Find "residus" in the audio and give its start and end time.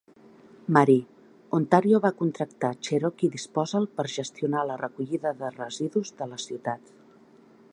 5.59-6.15